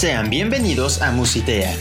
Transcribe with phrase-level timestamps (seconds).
[0.00, 1.76] Sean bienvenidos a Musitea.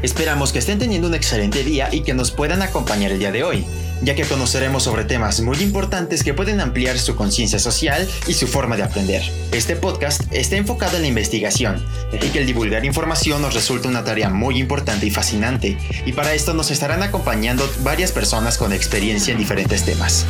[0.00, 3.44] Esperamos que estén teniendo un excelente día y que nos puedan acompañar el día de
[3.44, 3.66] hoy,
[4.00, 8.46] ya que conoceremos sobre temas muy importantes que pueden ampliar su conciencia social y su
[8.46, 9.22] forma de aprender.
[9.52, 11.84] Este podcast está enfocado en la investigación
[12.14, 16.32] y que el divulgar información nos resulta una tarea muy importante y fascinante, y para
[16.32, 20.24] esto nos estarán acompañando varias personas con experiencia en diferentes temas.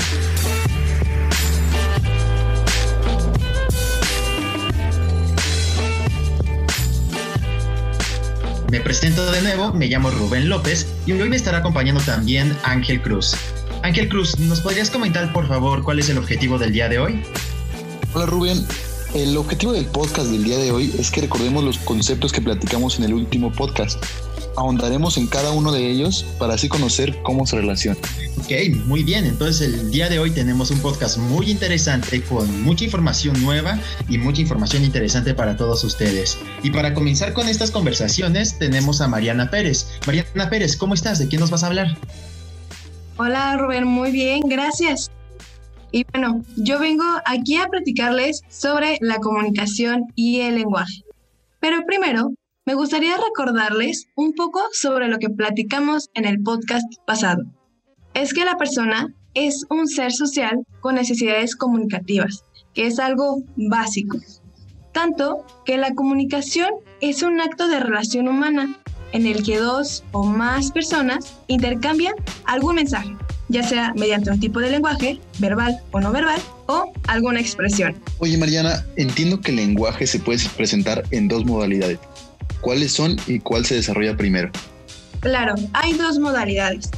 [8.71, 13.03] Me presento de nuevo, me llamo Rubén López y hoy me estará acompañando también Ángel
[13.03, 13.35] Cruz.
[13.83, 17.21] Ángel Cruz, ¿nos podrías comentar por favor cuál es el objetivo del día de hoy?
[18.15, 18.65] Hola Rubén,
[19.13, 22.97] el objetivo del podcast del día de hoy es que recordemos los conceptos que platicamos
[23.01, 24.05] en el último podcast.
[24.57, 28.01] Ahondaremos en cada uno de ellos para así conocer cómo se relacionan.
[28.39, 28.53] Ok,
[28.87, 29.25] muy bien.
[29.25, 34.19] Entonces el día de hoy tenemos un podcast muy interesante con mucha información nueva y
[34.19, 36.39] mucha información interesante para todos ustedes.
[36.63, 39.87] Y para comenzar con estas conversaciones tenemos a Mariana Pérez.
[40.07, 41.19] Mariana Pérez, ¿cómo estás?
[41.19, 41.97] ¿De quién nos vas a hablar?
[43.17, 45.11] Hola Rubén, muy bien, gracias.
[45.93, 51.03] Y bueno, yo vengo aquí a platicarles sobre la comunicación y el lenguaje.
[51.61, 52.33] Pero primero,
[52.71, 57.43] me gustaría recordarles un poco sobre lo que platicamos en el podcast pasado.
[58.15, 64.19] Es que la persona es un ser social con necesidades comunicativas, que es algo básico.
[64.93, 68.79] Tanto que la comunicación es un acto de relación humana
[69.11, 73.17] en el que dos o más personas intercambian algún mensaje,
[73.49, 77.97] ya sea mediante un tipo de lenguaje, verbal o no verbal, o alguna expresión.
[78.19, 81.99] Oye Mariana, entiendo que el lenguaje se puede presentar en dos modalidades.
[82.61, 84.51] ¿Cuáles son y cuál se desarrolla primero?
[85.21, 86.91] Claro, hay dos modalidades.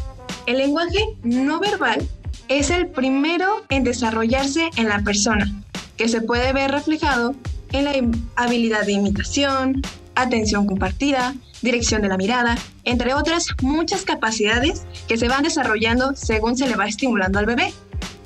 [0.46, 2.06] El lenguaje no verbal
[2.48, 5.50] es el primero en desarrollarse en la persona,
[5.96, 7.34] que se puede ver reflejado
[7.72, 7.92] en la
[8.36, 9.82] habilidad de imitación,
[10.14, 16.56] atención compartida, dirección de la mirada, entre otras muchas capacidades que se van desarrollando según
[16.56, 17.72] se le va estimulando al bebé,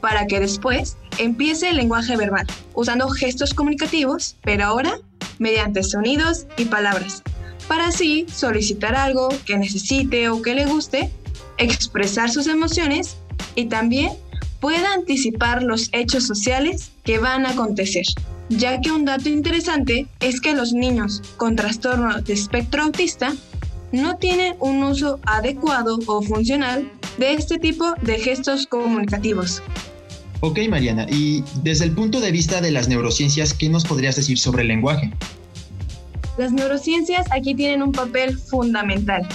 [0.00, 4.98] para que después empiece el lenguaje verbal, usando gestos comunicativos, pero ahora
[5.38, 7.22] mediante sonidos y palabras,
[7.68, 11.10] para así solicitar algo que necesite o que le guste,
[11.58, 13.16] expresar sus emociones
[13.54, 14.12] y también
[14.60, 18.04] pueda anticipar los hechos sociales que van a acontecer
[18.48, 23.34] ya que un dato interesante es que los niños con trastorno de espectro autista
[23.92, 29.62] no tienen un uso adecuado o funcional de este tipo de gestos comunicativos.
[30.40, 34.38] Ok, Mariana, y desde el punto de vista de las neurociencias, ¿qué nos podrías decir
[34.38, 35.10] sobre el lenguaje?
[36.36, 39.26] Las neurociencias aquí tienen un papel fundamental,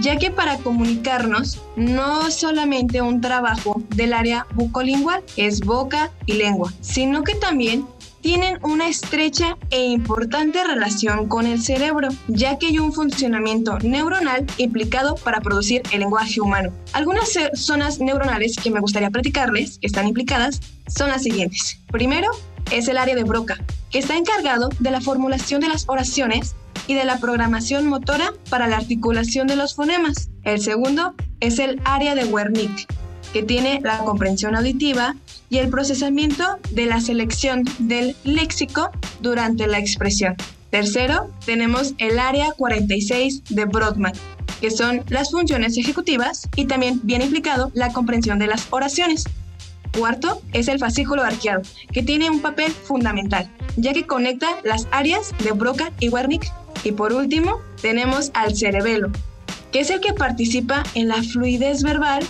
[0.00, 6.72] ya que para comunicarnos no solamente un trabajo del área bucolingual, es boca y lengua,
[6.80, 7.84] sino que también
[8.24, 14.46] tienen una estrecha e importante relación con el cerebro, ya que hay un funcionamiento neuronal
[14.56, 16.72] implicado para producir el lenguaje humano.
[16.94, 20.58] Algunas zonas neuronales que me gustaría platicarles, que están implicadas,
[20.88, 21.78] son las siguientes.
[21.92, 22.30] Primero,
[22.70, 26.56] es el área de Broca, que está encargado de la formulación de las oraciones
[26.86, 30.30] y de la programación motora para la articulación de los fonemas.
[30.44, 32.86] El segundo es el área de Wernicke,
[33.32, 35.16] que tiene la comprensión auditiva
[35.50, 38.90] y el procesamiento de la selección del léxico
[39.20, 40.36] durante la expresión.
[40.70, 44.14] Tercero, tenemos el área 46 de Brodmann,
[44.60, 49.24] que son las funciones ejecutivas y también bien implicado la comprensión de las oraciones.
[49.96, 51.62] Cuarto es el fascículo arqueado,
[51.92, 56.50] que tiene un papel fundamental, ya que conecta las áreas de Broca y Wernicke.
[56.82, 59.10] Y por último, tenemos al cerebelo,
[59.70, 62.24] que es el que participa en la fluidez verbal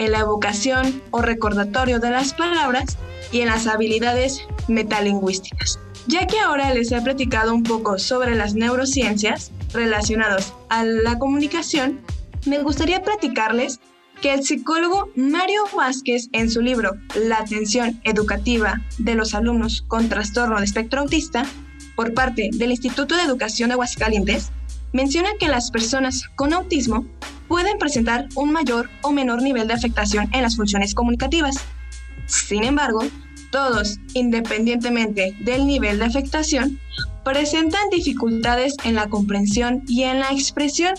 [0.00, 2.96] en la evocación o recordatorio de las palabras
[3.30, 5.78] y en las habilidades metalingüísticas.
[6.06, 12.00] Ya que ahora les he platicado un poco sobre las neurociencias relacionadas a la comunicación,
[12.46, 13.78] me gustaría platicarles
[14.22, 20.08] que el psicólogo Mario Vázquez en su libro La atención educativa de los alumnos con
[20.08, 21.44] trastorno de espectro autista,
[21.94, 24.50] por parte del Instituto de Educación de Aguascalientes,
[24.94, 27.04] menciona que las personas con autismo
[27.50, 31.56] pueden presentar un mayor o menor nivel de afectación en las funciones comunicativas.
[32.26, 33.00] Sin embargo,
[33.50, 36.78] todos, independientemente del nivel de afectación,
[37.24, 40.94] presentan dificultades en la comprensión y en la expresión,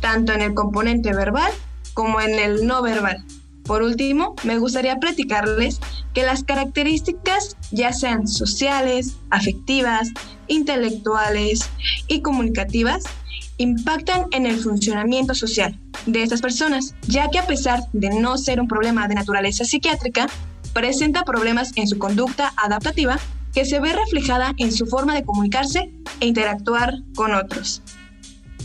[0.00, 1.52] tanto en el componente verbal
[1.94, 3.24] como en el no verbal.
[3.62, 5.78] Por último, me gustaría platicarles
[6.14, 10.08] que las características, ya sean sociales, afectivas,
[10.48, 11.70] intelectuales
[12.08, 13.04] y comunicativas,
[13.58, 18.60] impactan en el funcionamiento social de estas personas, ya que a pesar de no ser
[18.60, 20.26] un problema de naturaleza psiquiátrica,
[20.72, 23.18] presenta problemas en su conducta adaptativa
[23.54, 27.82] que se ve reflejada en su forma de comunicarse e interactuar con otros.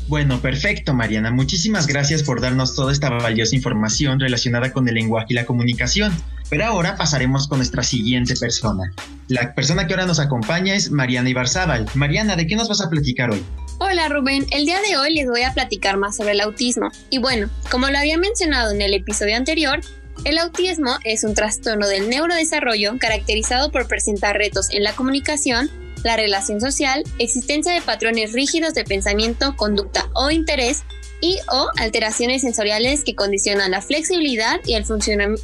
[0.09, 1.31] Bueno, perfecto, Mariana.
[1.31, 6.11] Muchísimas gracias por darnos toda esta valiosa información relacionada con el lenguaje y la comunicación.
[6.49, 8.91] Pero ahora pasaremos con nuestra siguiente persona.
[9.29, 11.85] La persona que ahora nos acompaña es Mariana Ibarzábal.
[11.95, 13.41] Mariana, ¿de qué nos vas a platicar hoy?
[13.83, 16.92] Hola Rubén, el día de hoy les voy a platicar más sobre el autismo.
[17.10, 19.81] Y bueno, como lo había mencionado en el episodio anterior,
[20.24, 25.72] el autismo es un trastorno del neurodesarrollo caracterizado por presentar retos en la comunicación,
[26.04, 30.84] la relación social, existencia de patrones rígidos de pensamiento, conducta o interés
[31.19, 34.77] y o alteraciones sensoriales que condicionan la flexibilidad y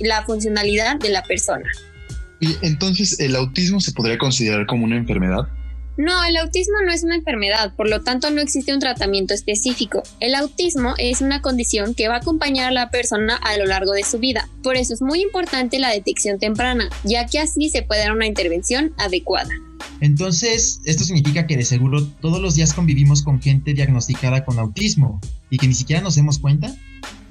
[0.06, 1.66] la funcionalidad de la persona.
[2.40, 5.48] Y entonces, ¿el autismo se podría considerar como una enfermedad?
[5.97, 10.03] No, el autismo no es una enfermedad, por lo tanto no existe un tratamiento específico.
[10.19, 13.94] El autismo es una condición que va a acompañar a la persona a lo largo
[13.94, 14.47] de su vida.
[14.61, 18.27] Por eso es muy importante la detección temprana, ya que así se puede dar una
[18.27, 19.49] intervención adecuada.
[19.99, 25.19] Entonces, esto significa que de seguro todos los días convivimos con gente diagnosticada con autismo
[25.49, 26.75] y que ni siquiera nos demos cuenta.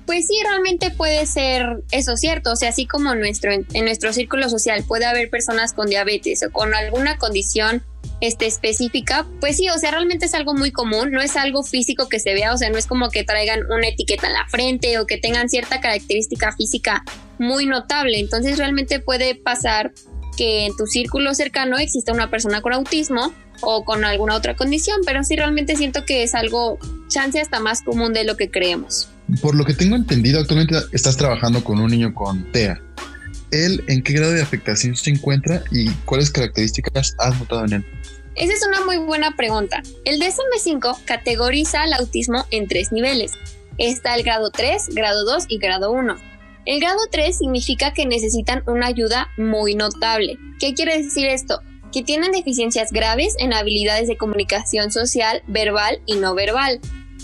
[0.06, 2.52] Pues sí, realmente puede ser eso cierto.
[2.52, 6.52] O sea, así como nuestro, en nuestro círculo social puede haber personas con diabetes o
[6.52, 7.82] con alguna condición
[8.20, 12.08] este, específica, pues sí, o sea, realmente es algo muy común, no es algo físico
[12.08, 14.98] que se vea, o sea, no es como que traigan una etiqueta en la frente
[14.98, 17.04] o que tengan cierta característica física
[17.38, 18.18] muy notable.
[18.18, 19.92] Entonces realmente puede pasar
[20.36, 23.32] que en tu círculo cercano exista una persona con autismo
[23.62, 26.78] o con alguna otra condición, pero sí realmente siento que es algo
[27.08, 29.08] chance hasta más común de lo que creemos.
[29.40, 32.80] Por lo que tengo entendido, actualmente estás trabajando con un niño con TEA.
[33.50, 37.86] ¿Él en qué grado de afectación se encuentra y cuáles características has notado en él?
[38.34, 39.82] Esa es una muy buena pregunta.
[40.04, 43.32] El DSM-5 categoriza el autismo en tres niveles.
[43.78, 46.16] Está el grado 3, grado 2 y grado 1.
[46.66, 50.36] El grado 3 significa que necesitan una ayuda muy notable.
[50.58, 51.60] ¿Qué quiere decir esto?
[51.92, 56.80] Que tienen deficiencias graves en habilidades de comunicación social, verbal y no verbal.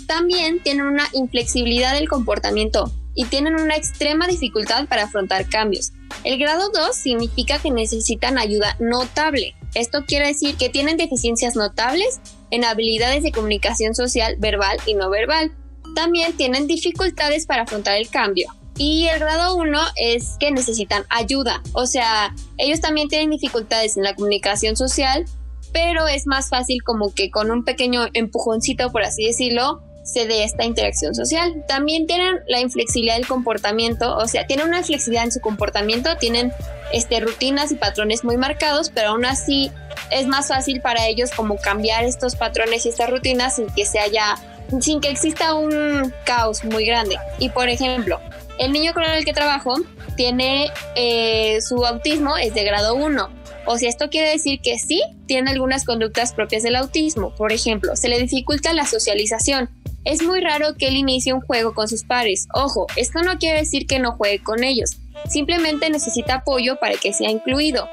[0.07, 5.91] También tienen una inflexibilidad del comportamiento y tienen una extrema dificultad para afrontar cambios.
[6.23, 9.55] El grado 2 significa que necesitan ayuda notable.
[9.75, 12.19] Esto quiere decir que tienen deficiencias notables
[12.51, 15.51] en habilidades de comunicación social, verbal y no verbal.
[15.95, 18.47] También tienen dificultades para afrontar el cambio.
[18.77, 21.61] Y el grado 1 es que necesitan ayuda.
[21.73, 25.25] O sea, ellos también tienen dificultades en la comunicación social,
[25.71, 30.43] pero es más fácil como que con un pequeño empujoncito, por así decirlo, se dé
[30.43, 31.63] esta interacción social.
[31.67, 36.51] También tienen la inflexibilidad del comportamiento, o sea, tienen una flexibilidad en su comportamiento, tienen
[36.91, 39.71] este, rutinas y patrones muy marcados, pero aún así
[40.11, 43.99] es más fácil para ellos como cambiar estos patrones y estas rutinas sin que se
[43.99, 44.35] haya,
[44.79, 47.17] sin que exista un caos muy grande.
[47.39, 48.19] Y por ejemplo,
[48.59, 49.73] el niño con el que trabajo
[50.15, 53.29] tiene eh, su autismo es de grado 1.
[53.65, 57.33] O sea, esto quiere decir que sí tiene algunas conductas propias del autismo.
[57.35, 59.69] Por ejemplo, se le dificulta la socialización.
[60.05, 62.47] Es muy raro que él inicie un juego con sus pares.
[62.53, 64.97] Ojo, esto no quiere decir que no juegue con ellos.
[65.29, 67.87] Simplemente necesita apoyo para que sea incluido.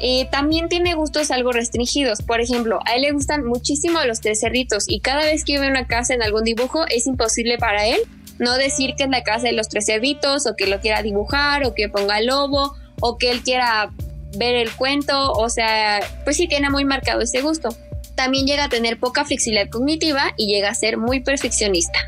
[0.00, 2.22] Eh, también tiene gustos algo restringidos.
[2.22, 5.68] Por ejemplo, a él le gustan muchísimo los tres cerritos y cada vez que ve
[5.68, 7.98] una casa en algún dibujo es imposible para él
[8.38, 11.64] no decir que es la casa de los tres cerditos o que lo quiera dibujar
[11.64, 13.90] o que ponga el lobo o que él quiera
[14.36, 17.70] ver el cuento, o sea, pues sí tiene muy marcado ese gusto.
[18.18, 22.00] También llega a tener poca flexibilidad cognitiva y llega a ser muy perfeccionista.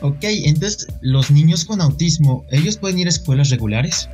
[0.00, 4.08] Ok, entonces los niños con autismo, ¿ellos pueden ir a escuelas regulares?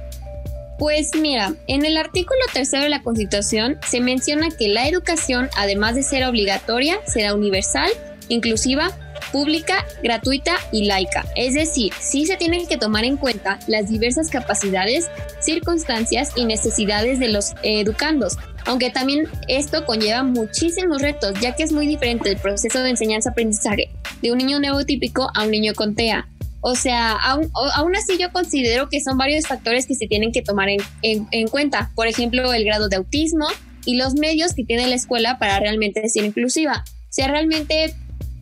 [0.79, 5.95] Pues mira, en el artículo tercero de la Constitución se menciona que la educación, además
[5.95, 7.89] de ser obligatoria, será universal,
[8.29, 8.91] inclusiva
[9.33, 11.25] pública, gratuita y laica.
[11.35, 15.09] Es decir, sí se tienen que tomar en cuenta las diversas capacidades,
[15.41, 21.73] circunstancias y necesidades de los educandos, aunque también esto conlleva muchísimos retos, ya que es
[21.73, 23.91] muy diferente el proceso de enseñanza-aprendizaje
[24.23, 26.29] de un niño neurotípico a un niño con TEA.
[26.61, 30.69] O sea, aún, así yo considero que son varios factores que se tienen que tomar
[30.69, 31.93] en, en cuenta.
[31.95, 33.47] Por ejemplo, el grado de autismo
[33.85, 36.85] y los medios que tiene la escuela para realmente ser inclusiva.
[36.89, 37.95] O sea, realmente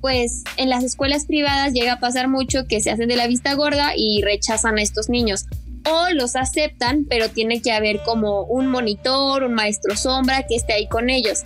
[0.05, 3.55] pues en las escuelas privadas llega a pasar mucho que se hacen de la vista
[3.55, 5.47] gorda y rechazan a estos niños.
[5.91, 10.73] O los aceptan, pero tiene que haber como un monitor, un maestro sombra que esté
[10.73, 11.45] ahí con ellos.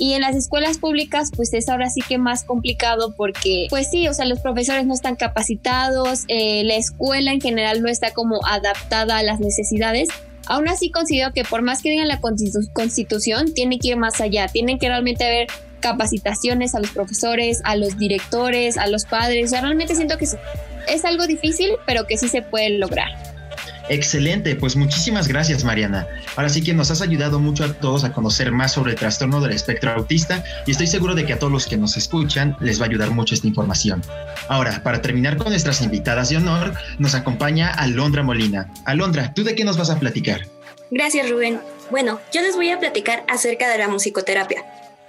[0.00, 4.08] Y en las escuelas públicas, pues es ahora sí que más complicado porque, pues sí,
[4.08, 8.40] o sea, los profesores no están capacitados, eh, la escuela en general no está como
[8.46, 10.08] adaptada a las necesidades.
[10.46, 14.48] Aún así considero que por más que digan la constitución, tiene que ir más allá,
[14.48, 15.48] tienen que realmente haber
[15.80, 19.52] capacitaciones a los profesores, a los directores, a los padres.
[19.52, 23.29] O realmente siento que es algo difícil, pero que sí se puede lograr.
[23.90, 26.06] Excelente, pues muchísimas gracias Mariana.
[26.36, 29.40] Ahora sí que nos has ayudado mucho a todos a conocer más sobre el trastorno
[29.40, 32.80] del espectro autista y estoy seguro de que a todos los que nos escuchan les
[32.80, 34.00] va a ayudar mucho esta información.
[34.48, 38.72] Ahora, para terminar con nuestras invitadas de honor, nos acompaña Alondra Molina.
[38.84, 40.46] Alondra, ¿tú de qué nos vas a platicar?
[40.92, 41.60] Gracias Rubén.
[41.90, 44.64] Bueno, yo les voy a platicar acerca de la musicoterapia.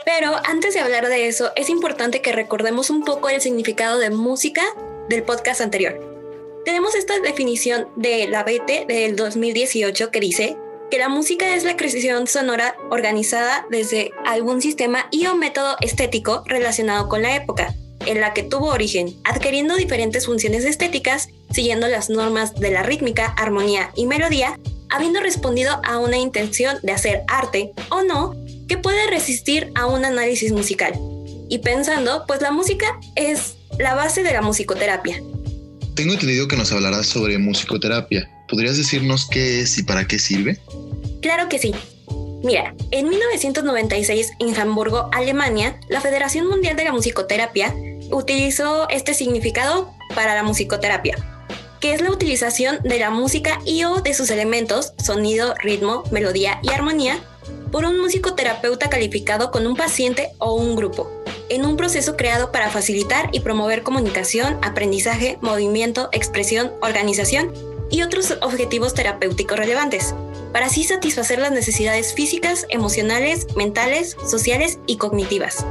[0.05, 4.09] Pero antes de hablar de eso, es importante que recordemos un poco el significado de
[4.09, 4.63] música
[5.07, 6.10] del podcast anterior.
[6.65, 10.57] Tenemos esta definición de la BT del 2018 que dice
[10.91, 16.43] que la música es la creación sonora organizada desde algún sistema y o método estético
[16.45, 17.73] relacionado con la época
[18.05, 23.27] en la que tuvo origen, adquiriendo diferentes funciones estéticas, siguiendo las normas de la rítmica,
[23.37, 28.35] armonía y melodía, habiendo respondido a una intención de hacer arte o no,
[28.67, 30.93] que puede resistir a un análisis musical.
[31.49, 35.21] Y pensando, pues la música es la base de la musicoterapia,
[36.01, 38.27] tengo entendido que nos hablarás sobre musicoterapia.
[38.49, 40.59] ¿Podrías decirnos qué es y para qué sirve?
[41.21, 41.75] Claro que sí.
[42.43, 47.75] Mira, en 1996 en Hamburgo, Alemania, la Federación Mundial de la Musicoterapia
[48.09, 51.17] utilizó este significado para la musicoterapia,
[51.79, 56.59] que es la utilización de la música y o de sus elementos, sonido, ritmo, melodía
[56.63, 57.19] y armonía,
[57.71, 61.20] por un musicoterapeuta calificado con un paciente o un grupo
[61.51, 67.51] en un proceso creado para facilitar y promover comunicación, aprendizaje, movimiento, expresión, organización
[67.89, 70.15] y otros objetivos terapéuticos relevantes,
[70.53, 75.65] para así satisfacer las necesidades físicas, emocionales, mentales, sociales y cognitivas.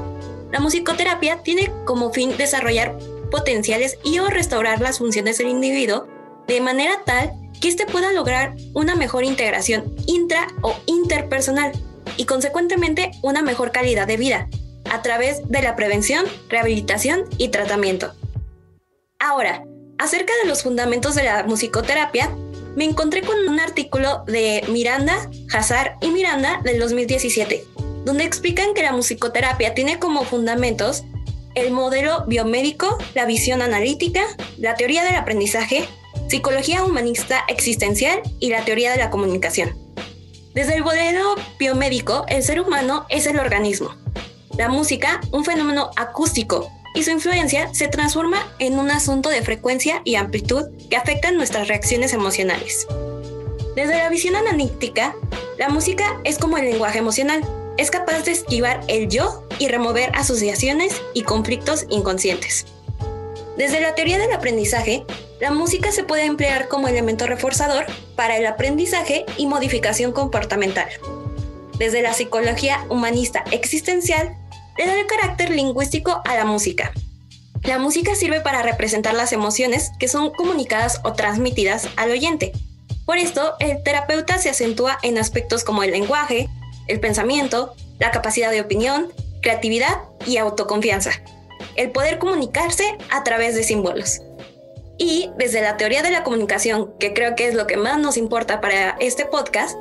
[0.52, 2.98] La musicoterapia tiene como fin desarrollar
[3.30, 6.06] potenciales y o restaurar las funciones del individuo
[6.46, 11.72] de manera tal que éste pueda lograr una mejor integración intra o interpersonal
[12.18, 14.48] y consecuentemente una mejor calidad de vida,
[14.90, 18.12] a través de la prevención, rehabilitación y tratamiento.
[19.18, 19.64] Ahora,
[19.98, 22.30] acerca de los fundamentos de la musicoterapia,
[22.76, 27.64] me encontré con un artículo de Miranda, Hazard y Miranda del 2017,
[28.04, 31.04] donde explican que la musicoterapia tiene como fundamentos
[31.54, 34.22] el modelo biomédico, la visión analítica,
[34.56, 35.84] la teoría del aprendizaje,
[36.28, 39.76] psicología humanista existencial y la teoría de la comunicación.
[40.54, 43.94] Desde el modelo biomédico, el ser humano es el organismo,
[44.56, 50.02] la música un fenómeno acústico y su influencia se transforma en un asunto de frecuencia
[50.04, 52.86] y amplitud que afectan nuestras reacciones emocionales.
[53.76, 55.14] Desde la visión analítica,
[55.58, 57.42] la música es como el lenguaje emocional,
[57.76, 62.66] es capaz de esquivar el yo y remover asociaciones y conflictos inconscientes.
[63.56, 65.04] Desde la teoría del aprendizaje,
[65.40, 70.88] la música se puede emplear como elemento reforzador para el aprendizaje y modificación comportamental.
[71.80, 74.36] Desde la psicología humanista existencial,
[74.76, 76.92] le da el carácter lingüístico a la música.
[77.62, 82.52] La música sirve para representar las emociones que son comunicadas o transmitidas al oyente.
[83.06, 86.50] Por esto, el terapeuta se acentúa en aspectos como el lenguaje,
[86.86, 89.10] el pensamiento, la capacidad de opinión,
[89.40, 91.12] creatividad y autoconfianza.
[91.76, 94.20] El poder comunicarse a través de símbolos.
[94.98, 98.18] Y desde la teoría de la comunicación, que creo que es lo que más nos
[98.18, 99.78] importa para este podcast,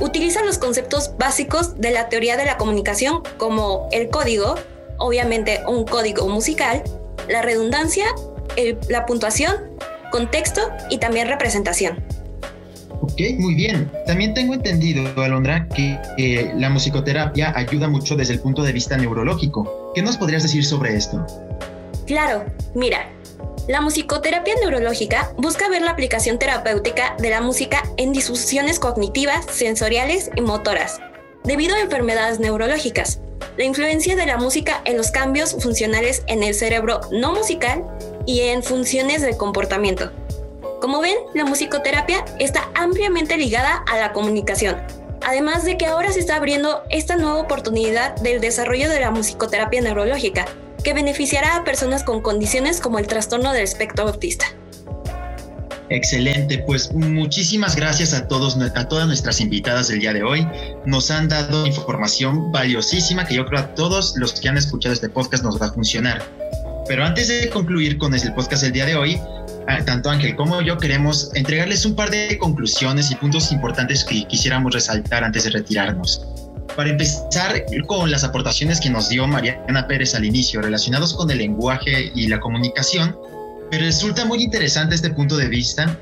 [0.00, 4.54] utiliza los conceptos básicos de la teoría de la comunicación como el código,
[4.98, 6.82] obviamente un código musical,
[7.28, 8.06] la redundancia,
[8.88, 9.54] la puntuación,
[10.10, 12.02] contexto y también representación.
[13.02, 13.90] Ok, muy bien.
[14.06, 15.98] También tengo entendido, Alondra, que
[16.56, 19.92] la musicoterapia ayuda mucho desde el punto de vista neurológico.
[19.94, 21.24] ¿Qué nos podrías decir sobre esto?
[22.06, 23.10] Claro, mira,
[23.70, 30.28] la musicoterapia neurológica busca ver la aplicación terapéutica de la música en disfunciones cognitivas, sensoriales
[30.34, 30.98] y motoras,
[31.44, 33.20] debido a enfermedades neurológicas.
[33.56, 37.84] La influencia de la música en los cambios funcionales en el cerebro no musical
[38.26, 40.10] y en funciones del comportamiento.
[40.80, 44.82] Como ven, la musicoterapia está ampliamente ligada a la comunicación,
[45.24, 49.80] además de que ahora se está abriendo esta nueva oportunidad del desarrollo de la musicoterapia
[49.80, 50.46] neurológica,
[50.82, 54.46] que beneficiará a personas con condiciones como el trastorno del espectro autista.
[55.90, 60.46] Excelente, pues muchísimas gracias a todos, a todas nuestras invitadas del día de hoy.
[60.86, 65.08] Nos han dado información valiosísima que yo creo a todos los que han escuchado este
[65.08, 66.22] podcast nos va a funcionar.
[66.86, 69.20] Pero antes de concluir con el podcast del día de hoy,
[69.84, 74.72] tanto Ángel como yo queremos entregarles un par de conclusiones y puntos importantes que quisiéramos
[74.72, 76.24] resaltar antes de retirarnos.
[76.76, 81.38] Para empezar con las aportaciones que nos dio Mariana Pérez al inicio relacionados con el
[81.38, 83.16] lenguaje y la comunicación,
[83.70, 85.98] pero resulta muy interesante este punto de vista,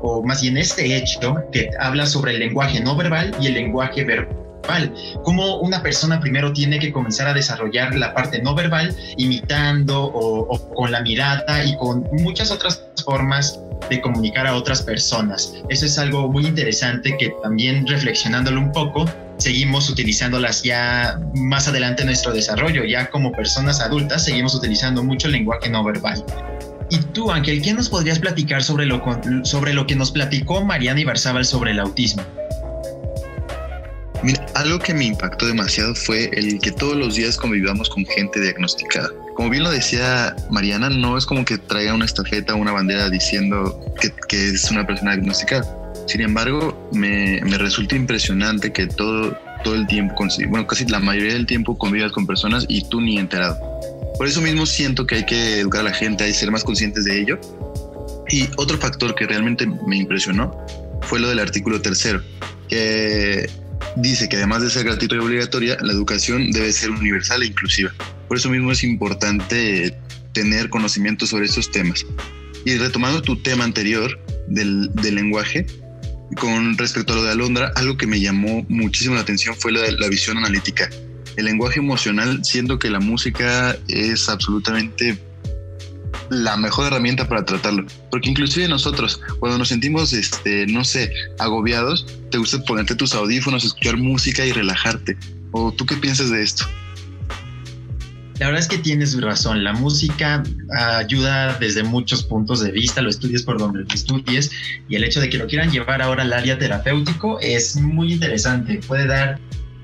[0.00, 4.04] o más bien este hecho que habla sobre el lenguaje no verbal y el lenguaje
[4.04, 4.94] verbal.
[5.24, 10.46] Cómo una persona primero tiene que comenzar a desarrollar la parte no verbal imitando o,
[10.48, 13.58] o con la mirada y con muchas otras formas
[13.90, 15.54] de comunicar a otras personas.
[15.68, 19.04] Eso es algo muy interesante que también reflexionándolo un poco,
[19.38, 25.26] seguimos utilizándolas ya más adelante en nuestro desarrollo, ya como personas adultas seguimos utilizando mucho
[25.26, 26.24] el lenguaje no verbal.
[26.90, 29.02] Y tú, Ángel, ¿qué nos podrías platicar sobre lo,
[29.44, 32.22] sobre lo que nos platicó Mariana Ibarzábal sobre el autismo?
[34.22, 38.40] Mira, algo que me impactó demasiado fue el que todos los días convivamos con gente
[38.40, 39.08] diagnosticada.
[39.34, 43.10] Como bien lo decía Mariana, no es como que traiga una estafeta o una bandera
[43.10, 45.81] diciendo que, que, es una persona diagnosticada.
[46.06, 50.14] Sin embargo, me, me resulta impresionante que todo, todo el tiempo,
[50.48, 53.56] bueno, casi la mayoría del tiempo convivas con personas y tú ni enterado.
[54.18, 57.04] Por eso mismo siento que hay que educar a la gente, hay ser más conscientes
[57.04, 57.40] de ello.
[58.28, 60.56] Y otro factor que realmente me impresionó
[61.02, 62.22] fue lo del artículo tercero,
[62.68, 63.48] que
[63.96, 67.92] dice que además de ser gratuita y obligatoria, la educación debe ser universal e inclusiva.
[68.28, 69.96] Por eso mismo es importante
[70.32, 72.04] tener conocimiento sobre estos temas.
[72.64, 75.66] Y retomando tu tema anterior del, del lenguaje,
[76.38, 79.92] con respecto a lo de Alondra, algo que me llamó muchísimo la atención fue de
[79.92, 80.88] la visión analítica
[81.36, 85.18] el lenguaje emocional, siento que la música es absolutamente
[86.30, 87.86] la mejor herramienta para tratarlo.
[88.10, 93.64] Porque inclusive nosotros, cuando nos sentimos, este, no sé, agobiados, te gusta ponerte tus audífonos,
[93.64, 95.16] escuchar música y relajarte.
[95.52, 96.64] ¿O tú qué piensas de esto?
[98.38, 100.42] La verdad es que tienes razón, la música
[100.76, 104.50] ayuda desde muchos puntos de vista, lo estudies por donde lo estudies,
[104.88, 108.80] y el hecho de que lo quieran llevar ahora al área terapéutico es muy interesante,
[108.86, 109.38] puede dar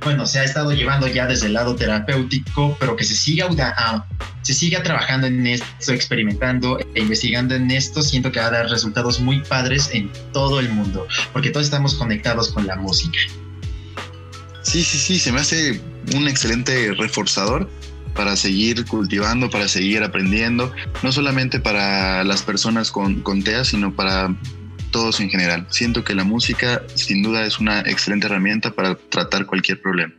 [0.04, 3.48] bueno, se ha estado llevando ya desde el lado terapéutico, pero que se siga,
[4.42, 8.70] se siga trabajando en esto, experimentando e investigando en esto, siento que va a dar
[8.70, 13.18] resultados muy padres en todo el mundo, porque todos estamos conectados con la música.
[14.62, 15.80] Sí, sí, sí, se me hace
[16.14, 17.68] un excelente reforzador
[18.18, 23.94] para seguir cultivando, para seguir aprendiendo, no solamente para las personas con, con TEA, sino
[23.94, 24.34] para
[24.90, 25.68] todos en general.
[25.70, 30.12] Siento que la música sin duda es una excelente herramienta para tratar cualquier problema.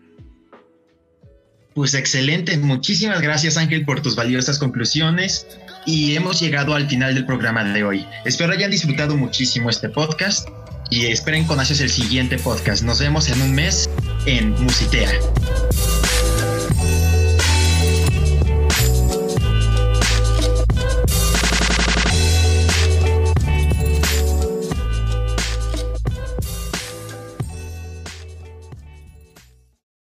[1.76, 5.46] Pues excelente, muchísimas gracias Ángel por tus valiosas conclusiones
[5.86, 8.06] y hemos llegado al final del programa de hoy.
[8.24, 10.48] Espero hayan disfrutado muchísimo este podcast
[10.90, 12.82] y esperen conocer el siguiente podcast.
[12.82, 13.90] Nos vemos en un mes
[14.26, 15.10] en Musitea.